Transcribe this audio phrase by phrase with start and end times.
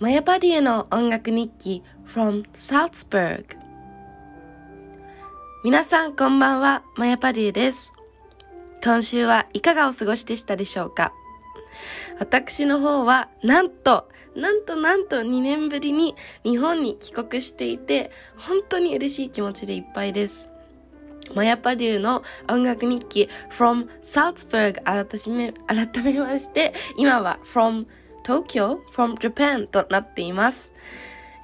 [0.00, 3.58] マヤパディエの音楽日記 from Salzburg
[5.64, 7.92] 皆さんこんばんは、マヤパディエです。
[8.80, 11.12] 今週はいかがお過ごしでしたでしょうか？
[12.20, 20.48] 私の方は、なんと、なんとなんと2年ぶりに日本に帰国していて、本当に嬉しい気持ちでいっぱいです。
[21.34, 27.86] マヤパデューの音楽日記 from Salzburg 改め、改めまして、今は from
[28.28, 30.74] Tokyo, from Japan となっています。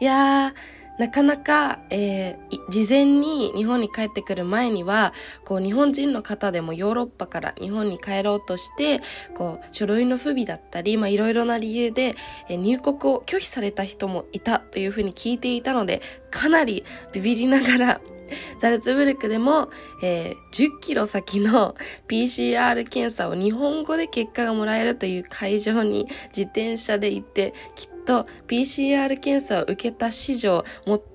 [0.01, 9.01] いやー、なかなか、えー事前に日本に帰ってくる前には、こう、日本人の方でもヨーロッパから日本に帰ろうとして、
[9.35, 12.15] こう、書類の不備だったり、まあ、いろいろな理由で、
[12.49, 18.01] えー入国を拒否された人もいたというふうに聞いていたので、かなりビビりながら、
[18.59, 19.71] ザルツブルクでも、
[20.03, 21.75] えー10キロ先の
[22.09, 30.65] PCR 検査を日本語で結果がもらえるという会場に自転車で行って、きっと PCR 検査を受けた史上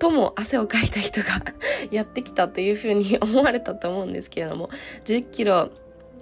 [0.02, 1.42] 最も汗をかいた人が
[1.92, 4.70] やってきたというふうに思われたと思うんですけれども、
[5.06, 5.72] 10キロ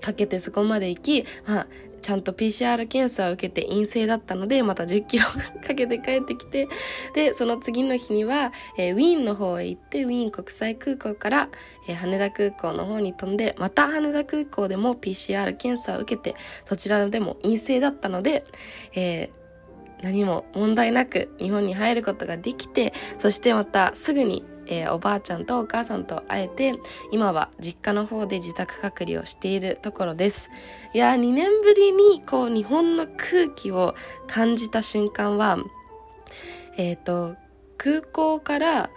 [0.01, 1.67] かけてそこまで行き、まあ、
[2.07, 5.25] ちゃんと PCR 検査を受けて陰性だったので、また10キロ
[5.61, 6.69] かけて帰ってきて、
[7.13, 11.49] で、その次の日には、えーウィーンの方へ行って、ウィーン国際空港から、
[11.89, 18.45] えー羽田空港の方に飛んで、また羽田空港でも PCR 検査を受けて、そちらでも陰性だったので、
[18.95, 19.46] えー
[20.01, 26.75] 何も問題なく日本に入ることができて、そしてまたすぐに、えーおばあちゃんとお母さんと会えて、
[27.11, 30.49] 今は実家の方で自宅隔離をしているところです。
[30.93, 33.95] いやー、2年ぶりにこう日本の空気を
[34.27, 35.57] 感じた瞬間は、
[36.77, 37.35] えっ、と、
[37.77, 38.89] 空港から、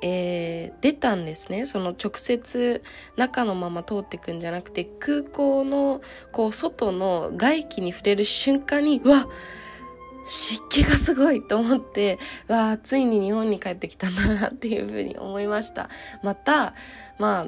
[0.00, 1.66] えー出たんですね。
[1.66, 2.82] その直接
[3.16, 9.26] 中のまま通ってくんじゃなくて、空港のこう外の外気に触れる瞬間に、うわ
[10.28, 15.88] 湿気がすごいと思って、わあついに日本に帰ってきたんだなっていうふうに思いました。
[16.22, 16.74] また、
[17.18, 17.46] まあ、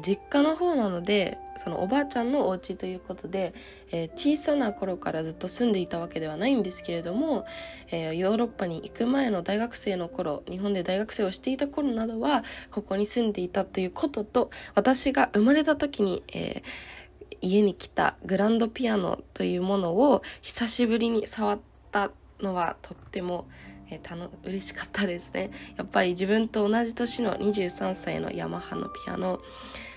[0.00, 3.52] 実家の方なので、そのおばあちゃんのお家ということで、
[3.90, 7.44] えー小さな頃からずっと住んでいたわけではないんですけれども、
[7.90, 17.02] えーヨーロッパに行く前の大学生の頃、日本で大学生をしていた頃などは、ここに住んでいたということと、私が生まれた時に、えー
[17.44, 22.10] 家に来たグランドピアノというものを久しぶりに触ってた
[22.40, 23.46] のはとっても、
[23.90, 25.50] えーたの嬉しかったですね。
[25.76, 29.40] やっぱり自分と同じ年の23歳のヤマハのピアノ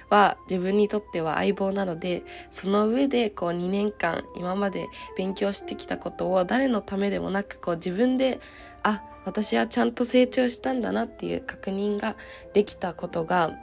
[0.10, 8.40] は自分にとっては相棒なので、その上でこう2年間今まで勉強してきたことを誰のためでもなくこう自分で、
[8.84, 12.16] あ、私はちゃんと成長したんだなっていう確認が
[12.54, 13.54] できたことが、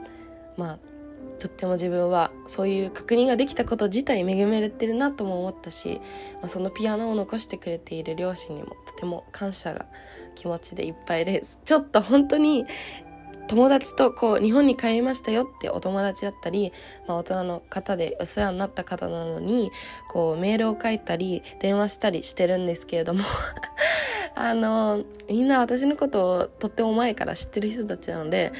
[0.56, 0.78] まあ、
[1.38, 6.00] とっても自分はそういう確認ができたこと自体恵まれてるなとも思ったし、
[6.40, 9.86] まあ、そのピアノを残してくれている両親にもとても感謝が
[10.34, 11.60] 気持ちでいっぱいです。
[11.64, 12.66] ちょっと本当に
[13.48, 16.72] 友達とこう日本に帰りましたよってお友達だったり、
[17.06, 19.70] まあ、大人の方でお世話になった方なのに
[20.10, 23.24] こうメールを書いたり電話したりしてるんですけれども
[24.34, 28.52] あのみんな私のことをとっても前から知ってる人たちなので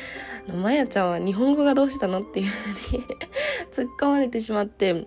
[0.49, 2.21] まやちゃんは日本語がどうしたの？
[2.21, 3.05] っていうふうに
[3.73, 5.07] 突っ込まれてしまって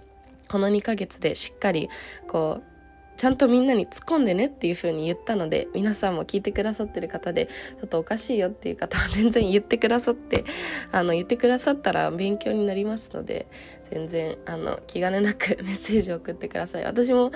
[0.50, 1.90] この2ヶ月でしっかり
[2.28, 2.75] こう
[3.18, 10.44] ちゃんとみんなに突っ込んでねっていう風に言ったので、皆さんも聞いてくださってる方で、ちょっとおかしいよっていう方は全然言ってくださって、
[10.91, 13.47] あの、言ってくださったら勉強になりますので、
[13.90, 16.84] 全然、あの、気兼ねなく メッセージを送ってください。
[16.84, 17.31] 私も、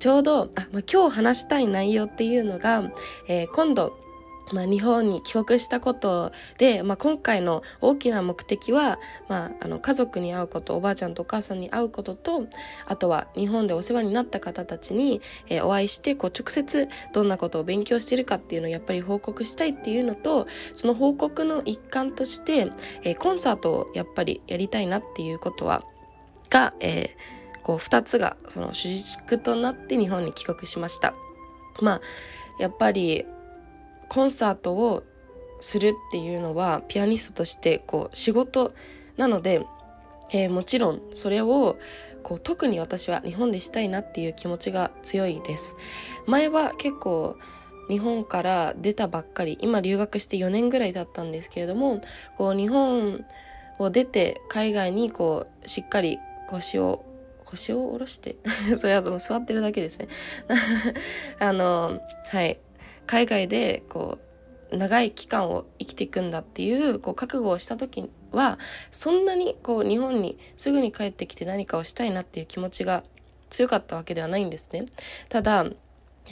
[0.00, 2.92] ちょうど、まあ、今日話したい内容っていうのが、
[3.28, 3.96] えー今度、
[4.52, 12.46] まあ、日本に帰国したことで、まあ、今回の大きな目的は、まあ、あの家族に会うことおばあちゃんとお母さんに会うことと
[12.86, 22.72] あとは日本でお世話になった方たちに、えーお会いしてこう直接どんなことを勉強してるかっていうのをやっぱり報告したいっていうのとその報告の一環として、
[23.02, 25.84] えーコンサートをやっぱりやりたいなっていうことは
[26.48, 31.14] が、えーこう2つがその主軸となって日本に帰国しました。
[31.80, 32.00] まあ
[32.58, 33.26] やっぱり
[34.10, 35.04] コンサートを
[35.60, 38.74] するっていうのはピアニストとしてこう仕事
[39.16, 39.64] なので、
[40.32, 41.78] えーもちろんそれを
[42.22, 45.76] こう特に私は日本でしたいなっていう気持ちが強いです。
[46.26, 47.36] 前は結構
[47.88, 52.00] 日本から出たばっかり今留学して4年ぐらいだったんですけれども
[52.36, 53.24] こう日本
[53.78, 56.18] を出て海外にこうしっかり
[56.48, 57.04] 腰を
[57.44, 58.36] 腰を下ろして
[58.78, 60.06] それはもう座ってるだけですね
[61.40, 62.60] あのはい
[63.10, 64.18] 海外でこ
[64.70, 68.56] う長い期間を生きていくんだっていうこう覚悟をした時は
[68.92, 73.02] そんなにこう日本にすぐに帰ってきて何かをしたいなっていう気持ちが
[73.48, 74.84] 強かったわけではないんですね。
[75.28, 75.66] ただ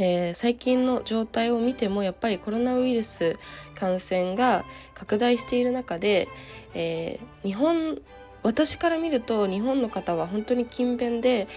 [0.00, 3.36] えー、最近の状態を見てもやっぱりコロナウイルス
[3.74, 4.64] 感染が
[4.94, 6.28] 拡大している中で、
[6.72, 8.00] えー、日本
[8.44, 11.48] 私から見ると日本の方は本当に勤勉で、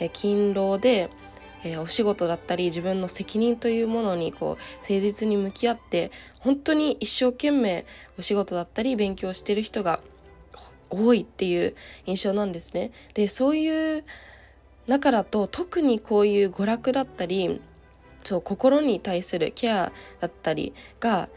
[0.00, 1.10] えー、勤労で、
[1.64, 7.86] えー、お仕事だったり自分の責任というものにこう誠実に向き合って本当に一生懸命
[8.18, 10.00] お仕事だったり勉強してる人が
[10.90, 11.74] 多いっていう
[12.06, 12.92] 印象なんですね。
[13.14, 14.04] でそういう
[14.86, 17.60] 中だと特にこういう娯楽だったり
[18.22, 21.28] そう心に対するケアだったりが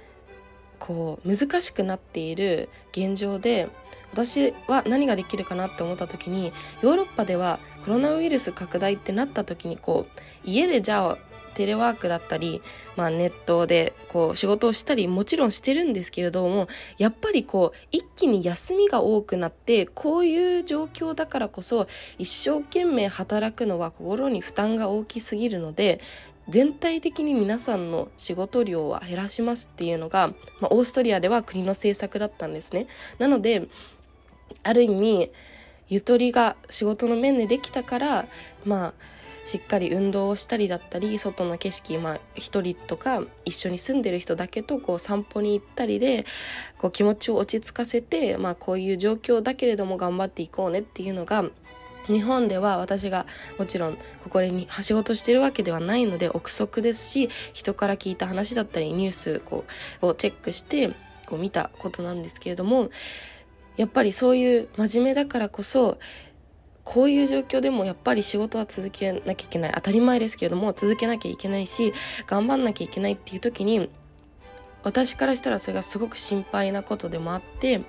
[0.80, 3.70] こう難しくなっている現状で
[4.12, 11.18] 私は何ができるかなって思った時にヨーロッパではコロナウイルス拡大ってなった時にこう家でじゃあ
[11.58, 12.62] テレワークだったり、
[12.96, 16.68] まあ、ネットでこう仕事をしたりもちろんしてるんですけれども
[17.00, 21.88] やっぱりこう一気に休みが多くなってこういう状況だからこそ
[22.20, 26.00] 一生懸命働くのは心に負担が大きすぎるので
[26.48, 30.30] 全体的に皆さんの仕事量は減らしますっていうのが、
[30.62, 32.88] まあ、オーストリアでは国の政策だったんですね。
[33.18, 33.68] なので
[34.68, 35.32] ある意味
[35.90, 38.28] ゆとりが仕事の面でできたから
[38.66, 38.94] まあ
[39.46, 46.26] しっかり運動をしたりだったり外の景色まあ一人とか一緒に住んでる人だけとこう散歩に行ったりで
[46.78, 51.46] こう気持ちを落ち着かせてまあこういう状況だけれども頑張っていこうねっていうのが
[52.08, 53.26] 日本では私が
[53.58, 59.64] もちろんここに仕事してるわけではないので憶測ですし人から聞いた話だったりニュースこ
[60.02, 60.94] うをチェックして
[61.26, 62.90] こう見たことなんですけれども
[63.78, 65.98] やっぱりそういう真面目だからこそ
[66.84, 69.72] こういう状況でもやっぱり仕事は続けなきゃいけない。
[69.76, 71.94] 当たり前ですけれども続けなきゃいけないし
[72.28, 73.90] 頑張んなきゃいけないっていう時に
[74.84, 77.82] 私からしたらそれがすごく心配なことでもあって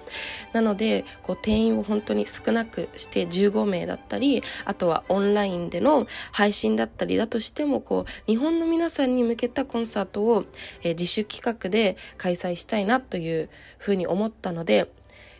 [0.52, 10.44] なのでこう定員を本当に少なくして15名だったりあとはオンラインでの配信だったりだとしてもこう日本の皆さんに向けたコンサートを、
[10.82, 13.48] えー、自主企画で開催したいなという
[13.78, 14.90] ふうに思ったので、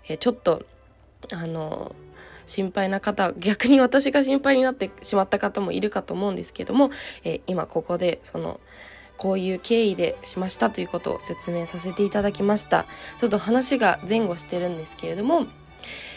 [0.09, 0.65] え、ちょっと
[1.33, 1.95] あの
[2.47, 6.91] 心配な方逆に私が心配になってしまった方もいるかと思うんですけども、
[7.25, 8.61] え、今ここでその
[9.19, 12.87] こういう経緯でしましたということを説明させていただきました。
[13.19, 15.47] ちょっと話が前後してるんですけれども、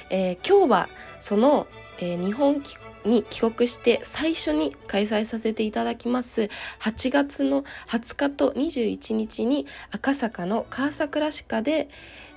[0.10, 0.90] えー、今日は
[1.20, 1.68] その、
[2.00, 2.62] えー、日本
[3.06, 6.50] に帰国して最初に開催させていただきます。
[6.80, 11.90] 8月の20日と21日に赤坂の川桜歯科で、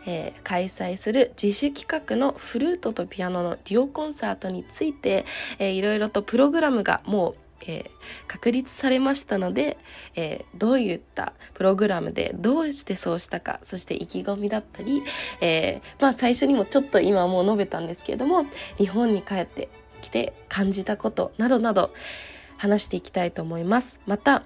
[0.07, 5.25] えー、開催する自主企画のフルートとピアノのデュオコンサートについて、
[5.59, 7.35] えー、いろいろとプログラムがもう
[7.67, 7.91] えー、
[8.27, 9.79] 確立されましたので、
[10.15, 15.03] えー、どういったプログラムでどうしてそうしたかそして意気込みだったり、
[15.41, 18.47] えー、まあ最初にもちょっと今もう述べたんですけれども
[18.77, 19.69] 日本に帰って
[20.05, 21.93] きて感じたことなどなど
[22.57, 24.01] 話していきたいと思います。
[24.07, 24.45] また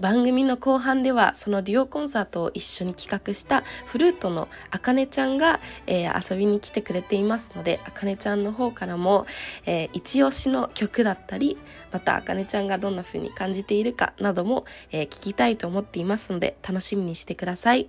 [0.00, 9.26] 番組の後半ではそのデュオコンサートを一緒に企画したフルートのあかねちゃんが、えー、遊びに来てくれていますのであかねちゃんの方からも、
[9.66, 11.58] えー、一押しの曲だったり
[11.92, 17.88] またあかねちゃんがどんな風に感じているかなども、えー、聞きたいと思っていますので楽しみにしてください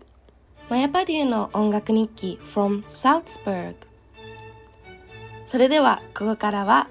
[0.69, 3.75] マヤパデューの音楽日記 from Salzburg
[5.45, 6.87] それではここからは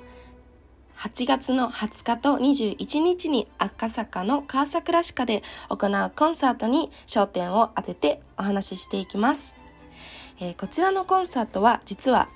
[0.99, 9.57] 8月の20日と21日に赤坂の川桜歯科で行うコンサートに焦点を当ててお話ししていきます。
[10.41, 12.29] えー、こちらのコンサートは実は、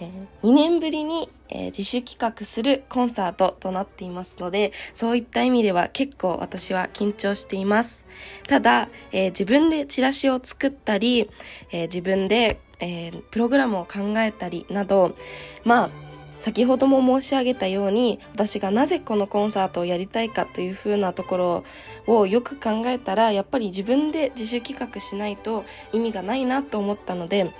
[0.00, 8.06] えー、2年ぶりに、えー、自主企画するコンサートとなっていますので、そういった意味では結構私は緊張しています。
[8.46, 11.28] ただ、え自分でチラシを作ったり、
[11.72, 15.16] え自分で、えプログラムを考えたりなど、
[15.64, 16.03] まあ、
[16.44, 21.64] 先ほども申し上げたように私がなぜこのコンサートをやりたいかというふうなところ
[22.06, 27.50] をよく考えたらやっぱり自分で自主企画しないと意味がないなと思ったので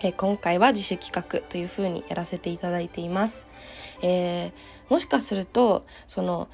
[0.00, 3.46] え今回は自主企画というふうにやらせていただいています。
[4.02, 6.48] えー、もしかするとその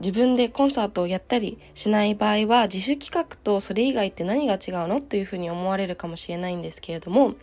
[0.00, 5.00] 自分でコンサートをやったりしない場合は自主企画とそれ以外って何が違うの？
[5.00, 7.34] というふうに思われるかもしれないんですけれども、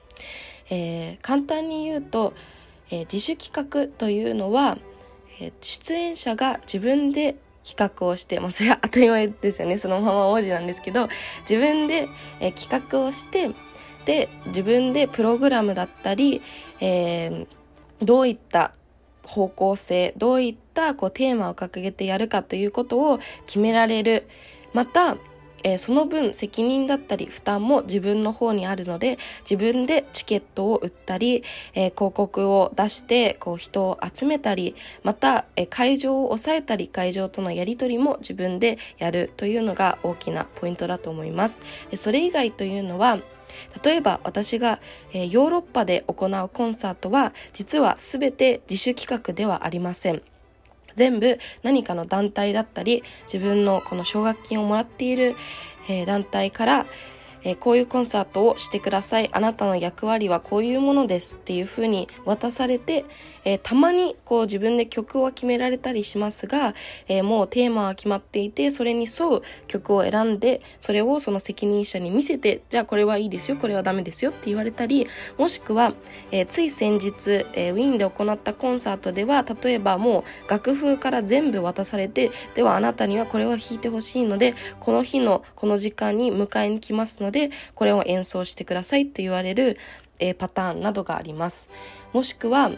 [0.69, 2.33] えー、簡単に言うと
[2.89, 4.77] えー、自主企画というのは、
[5.39, 9.77] えー、出演者が自分で企画をして、まあ、それは当たり前ですよね。
[9.77, 11.09] そのまま文字なんですけど、
[11.41, 12.07] 自分で、
[12.39, 13.51] えー、企画をして、
[14.05, 16.41] で、自分でプログラムだったり、
[16.79, 17.45] え、
[18.01, 18.73] どういった
[19.23, 24.27] 方向性、どういったこうテーマを掲げてやるかということを決められる。
[24.73, 25.17] また、
[25.63, 41.61] えー、その分責任だったり負担も自分の方にあるので自分でチケットを売ったり、えー、広告を出してこう人を集めたりまた、えー、会場を抑えたり会場とのやり取りも自分でやるというのが大きなポイントだと思います。
[41.95, 43.19] それ以外というのは
[43.83, 44.79] 例えば私が、
[45.13, 50.21] えー、ヨーロッパで行うコンサートは実は全て自主企画ではありません。
[50.97, 55.35] 全部何かの団体だったり自分のこの奨学金をもらっている、
[56.05, 56.85] 団体から
[57.43, 59.29] えー、こういうコンサートをしてください。
[59.31, 63.05] あなたの役割はこういうものですっていう風に渡されて、
[63.45, 66.75] えー、たまにこう自分で曲は決められたりしますが、
[67.07, 75.93] えー、もうテーマは決まっていてそれに沿う曲を選んでそれをその責任者に見せてじゃあこれはいいですよこれはダメですよって言われたりもしくは、
[76.31, 89.77] えつい先日、えウィーンで行ったコンサートでは例えばもう楽譜から全部渡されてではあなたにはこれは弾いてほしいのでこの日のこの時間に迎えに来ますのでのでこれを演奏してくださいと言われる、
[90.17, 91.69] えー、パターンなどがあります。
[92.13, 92.71] もしくは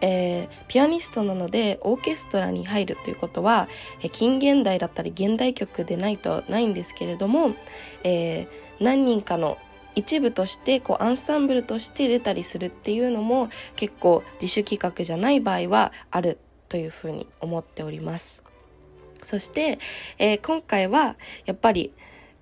[0.00, 3.68] えー、ピアニストなのでオーケストラに入るということは、
[4.00, 7.54] えー、近現代だったり現代曲でないとないんですけれども、
[8.02, 9.58] えー、何人かの
[9.94, 16.38] 一部としてこうアンサンブルとして出たりするっていうのも結構自主企画じゃない場合はある
[16.70, 18.42] というふうに思っております。
[19.22, 19.78] そして、
[20.18, 21.92] えー、今回はやっぱり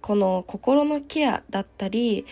[0.01, 2.27] この心のケアだったり、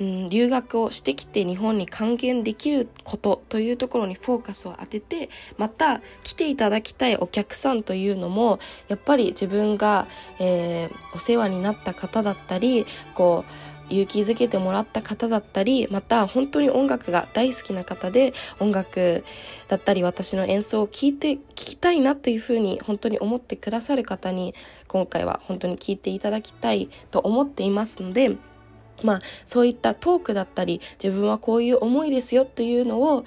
[0.00, 10.08] うん、留学をしてきて日本に還元できることというところにフォーカスを当ててまた来ていただきたいお客さんというのもやっぱり自分が、
[10.40, 19.24] えー、お世話になった方だったりこう勇気づけてもらった方だったりまた本当に音楽が大好きな方で音楽
[19.68, 24.54] だったり私の演奏を聞いて聞きたいなというふうに本当に思ってくださる方に
[24.88, 28.36] 今回は本当に聞いていただきたいと思っていますので
[29.02, 33.24] まあ、そういったトークだったり自分はこういう思いですよというのを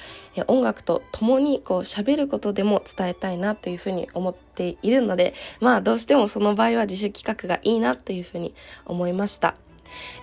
[0.47, 8.53] 音楽と共にこう喋ることでも伝えたいなというふうに思っているのでまあどうしてもその場合は自主企画がいいなというふうに
[8.85, 9.55] 思いました。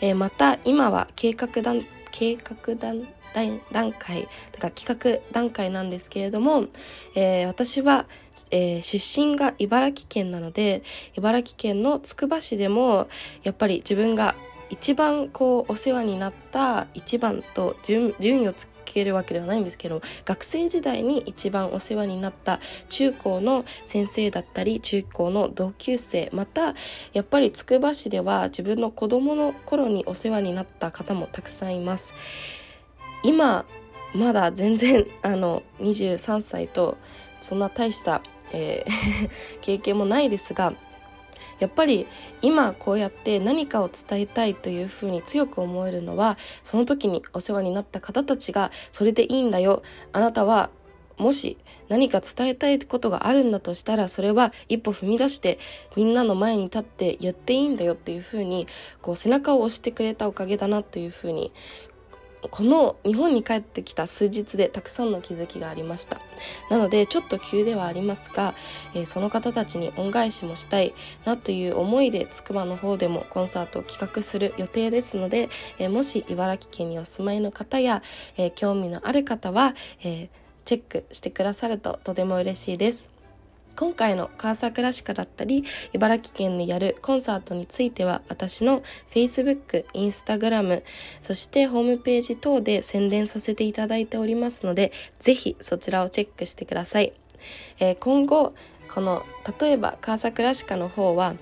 [0.00, 3.09] えー、また今は計画段計画段
[3.73, 6.66] 段階とか企画段階なんですけれども、
[7.16, 8.06] えー、私は、
[8.52, 10.85] えー、出身が茨城県なので
[11.16, 13.09] 茨城県のつくば市でも
[13.42, 14.37] やっぱり自分が
[14.71, 26.75] 一番こうお世話になった一番と順位をつけるわけではないんですけど学生時代に一番お世話になった中高の先生だったり中高の同級生また
[27.12, 32.14] やっぱりつくば市では自分の子供の頃にお世話になった方もたくさんいます。
[33.25, 33.64] 今
[34.14, 36.97] まだ全然 あの23歳と
[37.40, 39.30] そんな大した、えー
[39.61, 40.75] 経験もないですが
[41.61, 42.06] やっぱり
[42.42, 49.82] 今こうやって何かを伝えたいというふうに強く思えるのはその時にお世話になった方たちがそれでいいんだよ
[50.12, 50.70] あなたは
[51.16, 51.58] もし
[51.88, 55.58] 何か伝えたいことがあるんだとしたらそれは一歩踏み出して
[55.96, 58.66] みんなの前に立ってやっていいんだよっていうふうに
[59.02, 61.52] こう背中を押してくれたおかげだなというふうに
[62.50, 66.20] この日本に帰ってきた数日でたくさんの気づきがありました。
[66.70, 68.54] なのでちょっと急ではありますが、
[68.94, 75.48] えー、その方たちに恩返しもしたいなという思いでつくばの方でもコンサートを企画する予定ですので、
[75.78, 78.02] えー、もし茨城県にお住まいの方や、
[78.36, 80.28] えー、興味のある方は、え
[80.64, 83.13] チェックしてくださるととても嬉しいです。
[83.76, 90.82] 今回の川崎クラシカだったり茨城県でやるコンサートについては私の Facebook、Instagram
[91.22, 97.12] そしてホームページ等で宣伝させていただいておりますのでぜひそちらをチェックしてください、
[97.78, 98.54] えー、今後
[98.88, 99.24] この
[99.60, 101.34] 例えば川崎クラシカの方は、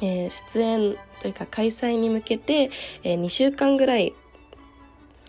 [0.00, 2.70] えー、出演というか開催に向けて、
[3.02, 4.14] えー、2週間ぐらい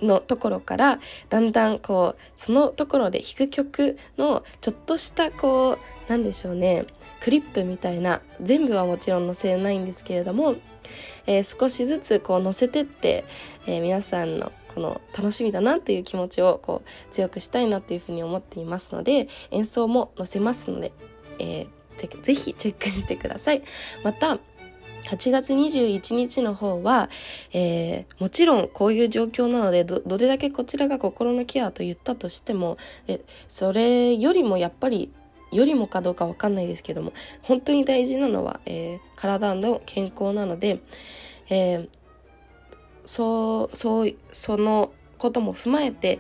[0.02, 1.00] のところから
[1.30, 6.86] だんだんこうそのところで弾く曲のちょっとしたこう何でしょうね
[7.22, 10.56] クリップみたいな全部はもちろん載せないんですけれども、
[11.26, 13.26] えー、少しずつこう載せてって、
[13.66, 20.92] えー、皆さんのこの楽しみだなっていう気持ちをこう強くしたいなっていうふうに思っていますので演奏も載せますので、
[21.40, 23.64] えー、ぜひチェックしてください。
[24.04, 24.40] また
[25.08, 27.10] 8月21日の方は、
[27.54, 32.78] えー、もちろんこういう状況なのでどれだけこちらが心のケアと言ったとしても
[33.48, 35.12] それよりもやっぱり
[35.52, 40.80] よりもかどうかわかんないですけども本当に大事なのは、えー、体の健康なので、
[41.50, 41.90] えー、
[43.06, 46.20] そうそうそのことも踏まえて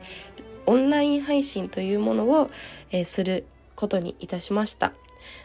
[0.65, 2.49] オンライン配信というものを、
[2.91, 4.93] えー、することにいたしました。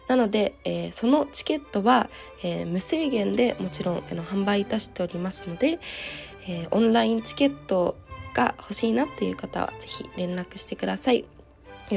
[0.09, 2.09] なので、えー、そのチケットは、
[2.43, 5.79] えー、無制限でもちろんあの販売いたしておりますので、
[6.49, 7.97] えオンラインチケット
[8.35, 11.25] が欲しいなっていう方はぜひ連絡してください。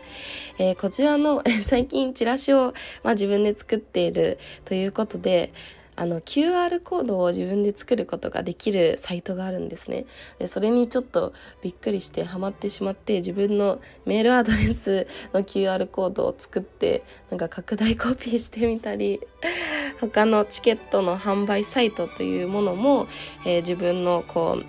[0.59, 5.53] えー、こちらの最近チラシを、まあ、自分で作っているということで
[6.01, 10.07] あの QR コードを自分で作ることができるサイトがあるんですね。
[10.39, 19.21] でそれにちょっとびっくりしてハマってしまって自分のメールアドレスの QR コードを作ってなんか拡大コピーしてみたり
[20.01, 23.07] 他のチケットの販売サイトというものも、
[23.45, 24.65] えー、自分のこう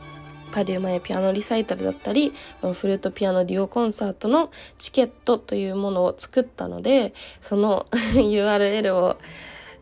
[0.52, 2.34] パデューマやピアノリサイタルだったり、
[2.74, 7.88] フルートピアノデュオコンサートのチケットというものを作ったので、その
[8.20, 9.18] URL を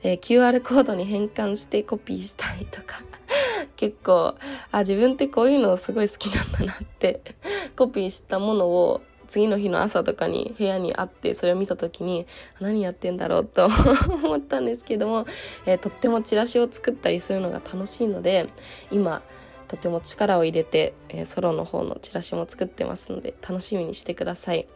[0.04, 3.04] えー、QR コードに変換してコピーしたりとか
[3.76, 4.36] 結構
[4.72, 7.22] あ自分ってこういうのすごい好きなんだなって
[7.76, 12.26] コピーしたものを次の日の朝とかに部屋にあってそれを見た時に
[12.60, 13.70] 何やってんだろうと
[14.12, 15.28] 思ったんですけども、
[15.66, 18.48] えー、とってもチラシを作ったりするのが楽しいので
[18.92, 19.22] 今
[19.68, 24.68] とても力を入れて、えー、ソロの方のチラシも作ってますので楽しみにしてください。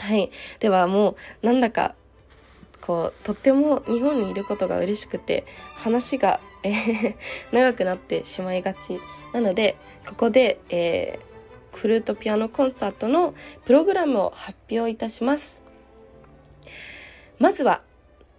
[0.00, 0.30] はい。
[0.58, 1.94] ではもうなんだか
[2.84, 7.16] こうとっても日本にいることが嬉しくて話が、えー、
[7.50, 9.00] 長くなってしまいがち
[9.32, 9.76] なので
[10.06, 15.62] ここで、えー、フルートピアノコンサートのプログラムを発表いたします。
[17.38, 17.80] まずは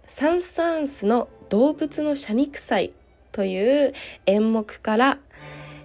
[0.06, 2.92] サン・サーンスの動物の謝肉祭
[3.32, 3.94] という
[4.26, 5.18] 演目から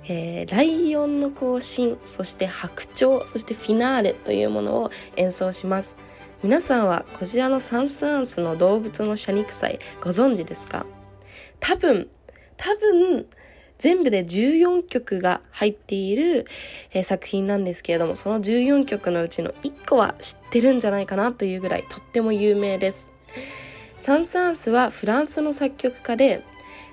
[0.07, 5.95] えー、ライオンの行進そして白鳥そしてフィナーレというものを演奏します。
[6.43, 10.87] 皆さんはこちらのサンスアンスの動物の謝肉祭ご存知ですか？
[11.59, 12.09] 多分、
[12.57, 13.27] 多分、
[13.77, 16.47] 全部で14曲が入っている、
[16.93, 23.11] え、作品なんですけれども、その14曲のうちの1個は知ってるんじゃないかなというぐらいとっても有名です。
[23.99, 26.43] サンスアンスはフランスの作曲家で、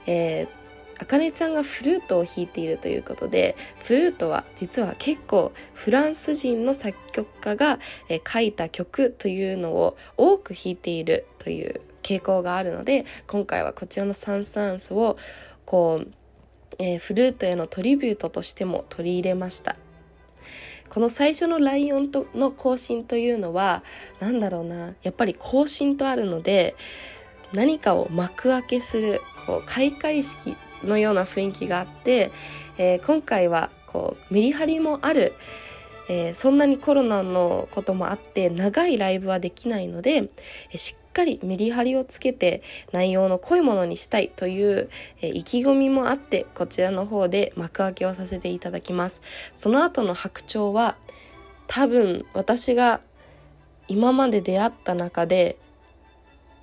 [0.06, 0.48] えー、
[1.00, 7.78] あかねちゃんがフルートを弾いているということでフルートは実は結構フランス人の作曲家が、
[8.08, 15.16] え書いた曲というのを多く弾いているという傾向があるので今回はこちらのサン・サンスを
[15.64, 16.08] こう、
[16.78, 19.76] えー、フルートへのトリビュートとしても取り入れました。
[20.88, 23.84] この最初のライオンとの更新というのは
[24.20, 26.76] 何だろうなやっぱり更新とあるので
[27.52, 32.30] 何かを幕開けするこう開会式のような雰囲気があって、
[32.76, 35.34] えー、今回はこうメリハリもある、
[36.08, 40.30] えー、そんなにコロナのこともあって長いライブはできないので、
[40.72, 42.62] えしっかりメリハリをつけて
[42.92, 49.22] 内容の濃いものにしたいという、え意気込みもあってこちらの方で幕開けをさせていただきます。
[49.54, 50.96] その後の白鳥は
[51.66, 53.00] 多分私が
[53.88, 55.58] 今まで出会った中で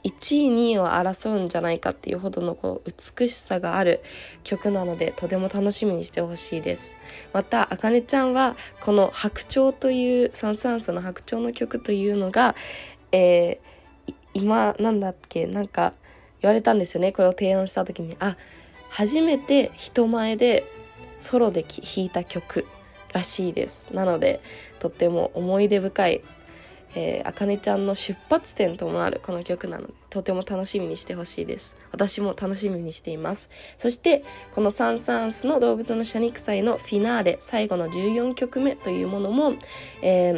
[0.06, 4.02] 1位2位を争うんじゃないかっていうほどのこう美しさがある
[4.44, 6.96] 曲なのでとても楽しみにしてほしいです。
[7.34, 12.56] またあかねちゃんはこの「白鳥」というサン・サンスの「白鳥」の曲というのが、
[13.12, 15.48] えー、今なんだっけ？
[15.48, 15.94] なんか
[16.42, 17.12] 言われたんですよね。
[17.12, 18.38] これを提案した時にあ
[18.90, 20.72] 初めて人前で
[21.20, 22.68] ソロで弾いた曲
[23.12, 23.88] らしいです。
[23.92, 24.40] なので
[24.78, 26.22] とっても思い出深い
[26.96, 31.76] えー、あかねちゃんの出発点ともなるこの曲なので、とても楽しみにしてほしいです。
[31.92, 33.50] 私も楽しみにしています。
[33.78, 39.56] そして、このサン・サンスの動物の謝肉祭のフィナーレ、最後の14曲目というものも、
[40.02, 40.32] え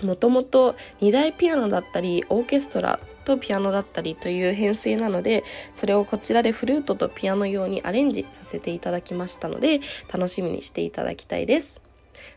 [0.00, 9.80] ー、もともと2台ピアノだったり、オーケストラとピアノだったりという編成なので、それをこちらでフルートとピアノ用にアレンジさせていただきましたので、
[10.12, 11.80] 楽しみにしていただきたいです。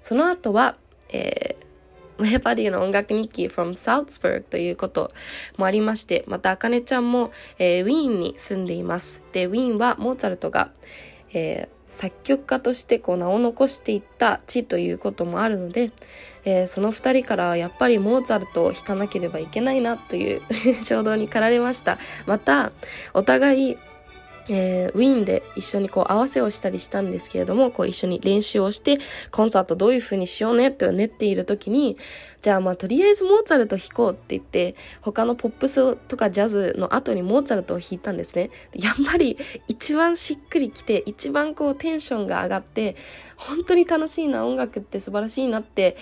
[0.03, 0.75] その後は、
[1.11, 1.64] えー
[2.17, 5.11] マヤパディの音楽日記 from Salzburg ということ
[5.57, 9.21] もありまして、また、あかねちゃんも、えー、ウィーンに住んでいます。
[9.33, 10.69] で、ウィーンはモーツァルトが、
[11.33, 15.91] えー、作曲家としてこう名を残していった地ということもあるので、
[16.45, 20.41] えー、その2人からやっぱりモーツァルトを弾かなければいけないなという
[20.85, 21.97] 衝動に駆られました。
[22.25, 22.71] また、
[23.13, 23.77] お互い
[24.47, 28.99] えー、ウィーンで一緒にこう合わせをしたりしたんですけれども、こう一緒に練習をして、
[29.31, 31.97] コンサートどういう風にしようねって練っている時に、
[32.41, 38.51] じゃあまあとりあえずモーツァルト弾こうって言って、他のポップスとかジャズの後にモーツァルトを弾いたんですね。
[38.73, 42.95] やっぱり一番しっくりきて、一番こうテンションが上がって、
[43.37, 45.97] 本当に楽しいな、音楽って素晴らしいなって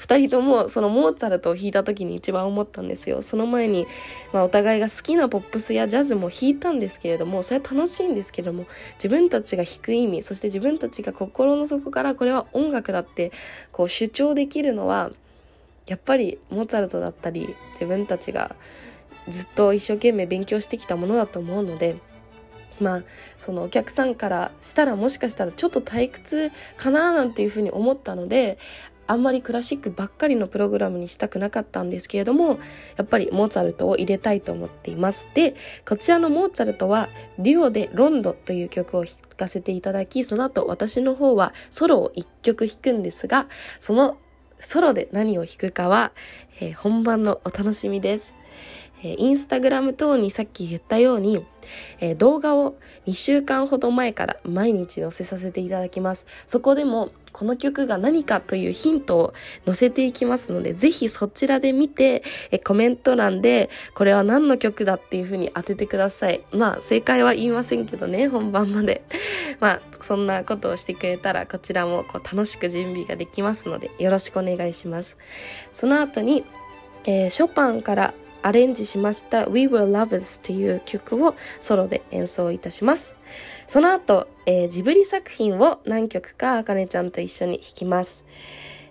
[0.00, 3.20] 2人ともそのモーツァルトを弾いた時に一番思ったんですよ。
[3.22, 3.86] その前に、
[4.32, 13.30] まあ、お互いが好きなポップスやジャズも弾いたんですけれどもそれは楽しいんですけれども自分たちが弾く意味そして自分たちが心の底からこれは音楽だって
[13.72, 15.10] こう主張できるのは
[15.86, 18.56] やっぱりモーツァルトだったり自分たちが
[19.28, 21.96] ずっと一生懸命勉強してきたものだと思うので
[22.80, 23.02] まあ
[23.38, 28.58] そのお客さんからしたらもしかしたらちょっと退屈かななんていうふうに思ったので
[29.10, 32.60] あんまりクラシックばっかりのプログラムにしたくなかったんですけれども
[32.96, 43.48] やっぱりモーツァルトを入れたいと思っていますでこちらのモーツァルトはデュオで「ロンド」という曲を弾かせていただきその後私の方はソロを1曲弾くんですが
[43.80, 44.16] その
[44.60, 46.12] ソロで何を弾くかは、
[46.60, 48.34] えー、本番のお楽しみです。
[49.02, 51.44] え、インスタグラム等にさっき言ったように、
[52.00, 56.26] えー、動画を2週間ほど前から毎日載せさせていただきます。
[56.46, 59.34] そこでもこの曲が何かというヒントを
[59.64, 66.42] 載せていきますので、ぜひそちらで見て、えコメント欄でこれは何の曲だっていう風に当ててください。
[66.52, 69.02] まあ正解は言いませんけどね、本番まで。
[69.60, 75.16] まあそんなことをしてくれたらこちらもこう楽しく準備ができますのでよろしくお願いします。
[75.72, 76.44] その後に、
[77.04, 83.16] えー、ショパンからアレンジしました We Will Love Us という曲をソロで演奏いたします。
[83.66, 88.24] その後、えー、ジブリ作品を何曲かあかねちゃんと一緒に弾きます。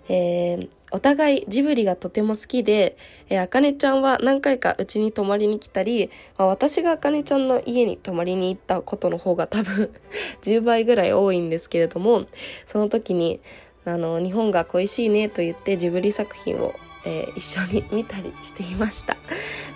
[0.08, 2.96] えー、お互いジブリがとても好きで、
[3.28, 9.90] えー、あかねちゃんは何回かうちに泊まりに来たり、まあ、私があかねちゃんの家に泊まりに行ったことの方が多分
[10.42, 12.26] 10倍ぐらい多いんですけれども、
[12.66, 13.40] その時に、
[13.84, 19.16] あの、日本が恋しいねと言ってジブリ作品をえー、一緒に見たりしていました。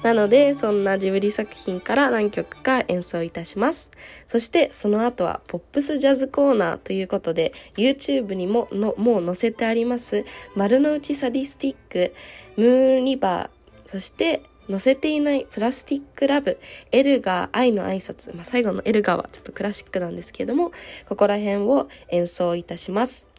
[0.03, 3.91] なので、そんなジブリ作品から何曲か演奏いたします。
[4.29, 12.15] そしてその後はポップスジャズコーナーということで、YouTube にものもう載せてあります、丸の内サディスティック、
[12.57, 16.59] ムーンリバー、そして載せていないプラスティックラブ、
[16.91, 20.73] エルガー、愛の挨拶、まあ、最後のエルガーはちょっとクラシックなんですけれども、
[21.09, 23.34] ここら辺を演奏いたします。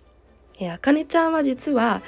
[0.59, 2.01] えあかねちゃんは実は、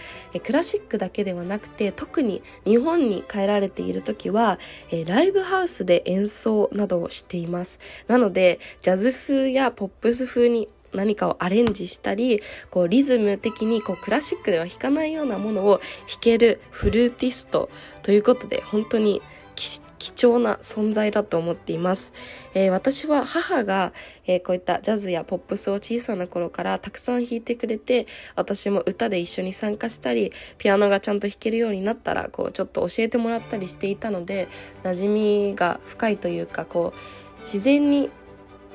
[0.44, 4.60] クラシックだけではなくて特に日本に帰られている時は、
[5.06, 7.80] ライブハウスで演奏などをしています。
[8.08, 17.70] なのでジャズ風やポップス風に何かをアレンジしたりこうリズム的にこうクラシックでは弾かないようなものを弾けるフルーティスト
[18.04, 19.22] ということで本当に
[19.56, 22.14] 貴貴重な存在だと思っています。
[22.54, 23.94] えー、私は母が、
[24.26, 34.48] えー、こういったジャズやポップスを小さな頃からたくさん弾いてくれて、私も歌で一緒に参加したり、ピアノがちゃんと弾けるようになったら、こうちょっと教えてもらったりしていたので、
[34.84, 38.10] 馴染みが深いというか、こう自然に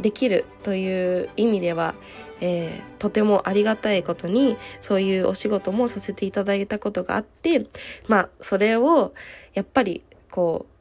[0.00, 1.94] できるという意味では、
[2.40, 7.66] えー、とてもありがたいことにそういうお仕事もさせていただいたことがあって
[8.08, 9.14] まあそれを
[9.54, 10.71] やっぱりこう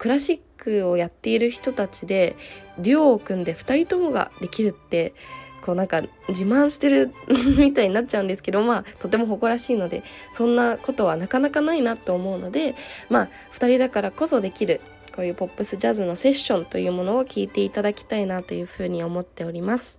[0.00, 2.34] クラシックをやっている人たちで
[2.78, 5.12] デュオを組んで2人ともができるって
[5.60, 7.12] こうなんか自慢してる
[7.60, 12.76] みたいになっちゃうんですけどまあとても誇らしいのでそんなことはなかなかないなと思うので
[13.10, 14.80] まあ2人だからこそできる
[15.14, 19.98] こういうポップスジャズのセッションというものを聞いていただきたいなというふうに思っております。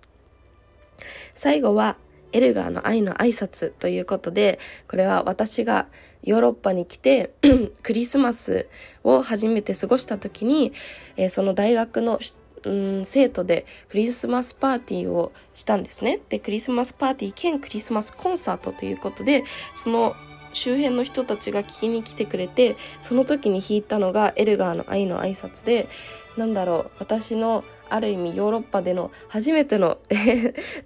[1.32, 1.96] 最後は
[2.32, 5.86] エルガーの愛の挨拶ということでこれは私が
[6.22, 7.34] ヨーロッパに来て
[7.82, 8.68] クリスマス
[9.04, 10.72] を初めて過ごした時に、
[11.16, 12.18] えー、その大学の
[12.64, 16.20] うん生徒でクリスマスパーティーをしたんですね。
[16.28, 20.14] で、クリスマスパーティー兼クリスマスコンサートということで、その
[20.52, 25.88] 周辺の人たちが聞きに来てくれて、その時に弾いたのがエルガーの愛の挨拶で、
[26.36, 29.98] なんだろう、私のある意味ヨーロッパでの初めての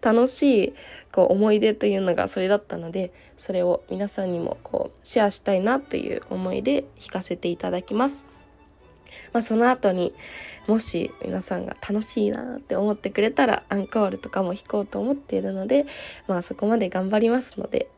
[0.03, 0.75] 楽しい
[1.13, 8.25] こう思い出というのがそれだったのでそれを皆さんにもこうシェアしたいなという思いで弾かせていただきます。
[9.33, 10.15] まあ、その後に
[10.67, 15.87] もし皆さんが楽しいなって思ってくれたらアンコールとかも弾こうと思っているので
[16.27, 17.89] まあそこまで頑張りますので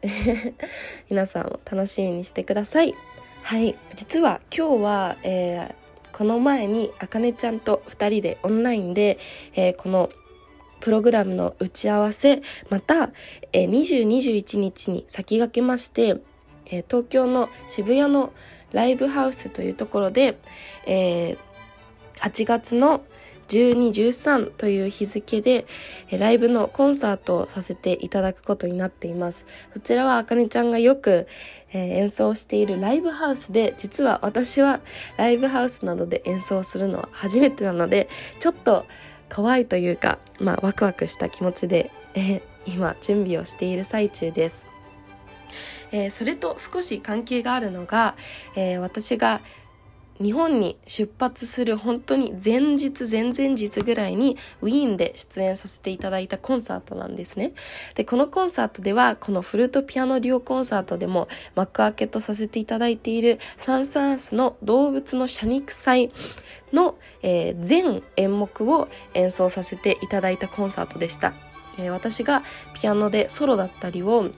[1.08, 2.94] 皆さんも楽しみにしてください。
[3.42, 5.77] はい実は今日は、えー
[6.12, 9.18] この前にあかねちゃんと2人でオンラインで、
[9.54, 10.10] えー、この
[10.80, 13.10] プログラムの打ち合わせまた、
[13.52, 16.20] えー、2021日に先駆けまして、
[16.66, 18.32] えー、東京の渋谷の
[18.72, 20.38] ライブハウスというところで、
[20.86, 21.38] えー、
[22.20, 23.02] 8月の
[23.48, 25.66] 1213という日付で
[26.10, 29.46] ライブのコンサートをさせていただくことになっています。
[29.72, 31.26] そちらはあかねちゃんがよく、
[31.72, 34.80] え、演奏しているライブハウスで、実は私は
[35.16, 38.08] ライブハウスなどで演奏するのは初めてなので、
[38.40, 38.84] ちょっと
[39.34, 44.66] 怖いというか、まあワクワクした気持ちで、え、今準備をしている最中です。
[45.90, 48.14] え、それと少し関係があるのが、
[48.54, 49.40] え、私が
[50.22, 57.52] 日本に出発する本当に前日前々日ぐらいにウィーンで出演させていただいたコンサートなんですね。
[57.94, 66.10] で、このコンサートではこのフルートピアノデュオコンサートでも幕開けとさせていただいているサン・サンスの動物の謝肉祭
[66.72, 71.34] の、えー、全演目を演奏させていただいたコンサートでした。
[71.78, 72.42] えー、私が
[72.74, 74.30] ピアノでソロだったりを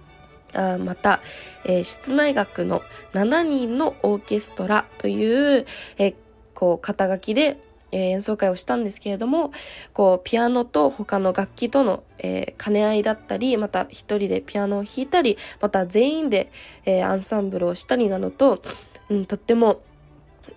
[0.54, 1.20] あまた、
[1.64, 2.82] えー、室内楽の
[3.12, 5.66] 7人のオーケストラという、
[5.98, 6.14] えー、
[6.54, 7.58] こう、肩書きで、
[7.92, 9.52] えー、演奏会をしたんですけれども、
[9.92, 16.52] こう、ピアノと他の楽器との、え兼ね合いだったり、また一人でピアノを弾いたり、また全員で、
[16.84, 18.62] えアンサンブルをしたりなどと、
[19.08, 19.80] うん、とっても、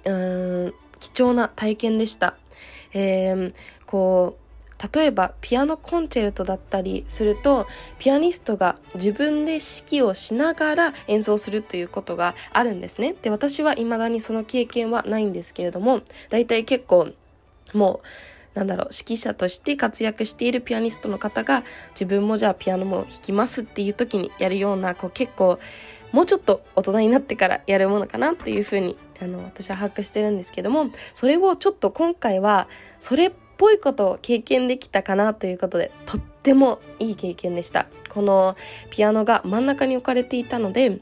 [0.06, 2.36] うん、貴重な体験でした。
[2.94, 3.54] えー、
[3.86, 4.43] こう、
[4.94, 7.68] 例えばピアノコンチェルトだったりすると
[8.00, 13.16] ピアニストが自分で指揮をしながら演奏するということがあるんですね。
[13.22, 17.10] で私は未だにその経験はないんですけれども大体結構
[17.74, 25.60] もうなんだろう指揮者として活躍しているピアニストの方が自分もじゃあピアノも弾きますっていう時にやるようなこう結構
[26.12, 32.68] もうちょっと大人になってからやるものかなっていうふうにあの私は把握してるんですけどもそれをちょっと今回は
[33.00, 38.56] それっぽいことを経験できたかなということでとってもいい経験でしたこの
[38.90, 41.00] ピアノが真ん中に置かれていたので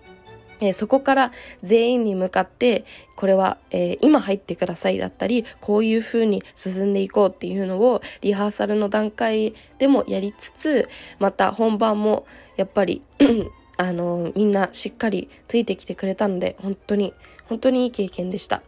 [0.62, 1.32] えー、そこから
[1.64, 2.86] 全員に向かって、
[3.16, 10.88] これは、えー、今入ってくださいだったり、こういう風に進んでいこうっていうのをリハーサルの段階でもやりつつ、
[11.20, 13.02] また本番もやっぱり
[13.78, 17.14] あのみんなしっかりついてきてくれたので、本当に、
[17.46, 18.62] 本当にいい経験でした。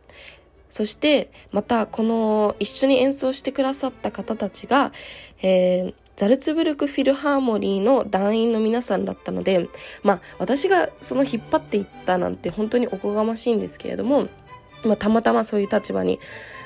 [0.74, 4.92] そしてまたこの一緒に演奏してくださった方たちが、
[5.44, 9.70] えー、ザルツブルクフィルハーモニーの団員の皆さんだったので、
[10.02, 14.28] まあ私がその引っ張っていったなんて本当におこがましいんですけれども、
[14.84, 16.20] まあたまたまそういう立場に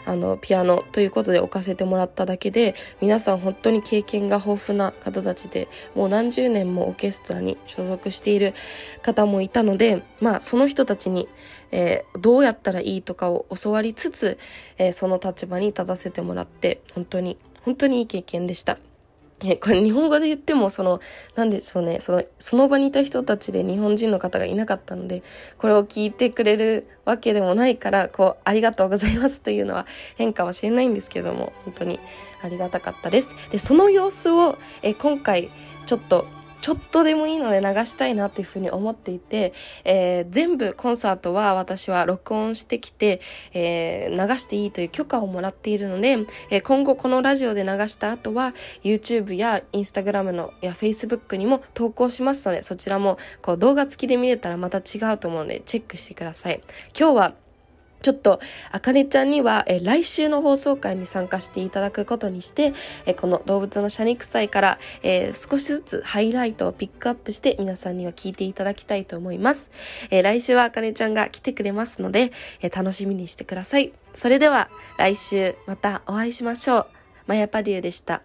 [0.07, 8.53] あの、ピアノということで置かせてもらっただけで、皆さん本当に経験が豊富な方たちで、もう何十年もオーケストラに所属している
[9.01, 11.27] 方もいたので、まあ、その人たちに、
[11.71, 14.37] えー、どうやったらいいとかを教わりつつ、
[14.77, 18.77] えー、その立場に立たせてもらって、本当に、本当にいい経験でした。
[19.43, 20.99] え、これ日本語で言っても、その、
[21.35, 25.21] なんでしょうね、その、その場にいた人たちで日本人の方がいなかったので、
[25.59, 31.99] これを聞いてくれるわけでもないから、こう、ありがとうございますというのは変かもしれないんですけども、本当に
[32.41, 33.35] ありがたかったです。
[33.51, 35.51] で、その様子を、え、今回、
[35.85, 36.25] ちょっと
[36.61, 43.21] ちょっとでもいいので流したいなっていうふうに思っていて、えー、全部コンサートは私は録音してきて、
[43.53, 46.17] えー、流していいという許可をもらっているので、
[46.49, 56.61] えー、今後このラジオで流した後は YouTube や Instagram のや Facebook にも投稿しますので、そちらもこう動画付きで見れたらまた違うと思うのでチェックしてください。
[56.97, 57.46] 今日は
[58.01, 58.39] ちょっと、
[58.71, 62.73] あかねちゃんには、え来週の放送会に参加していただくことにして、
[63.05, 69.71] えこの動物の謝肉祭から、えー、少しずつハイライトをピックアップして皆さんには聞いていただきたいと思います。
[70.09, 72.31] えー、来週はあかねちゃんが来てくれますので、
[72.61, 73.91] え楽しみにしてください。
[74.13, 76.87] それでは、来週またお会いしましょう。
[77.27, 78.21] マヤパデューでした。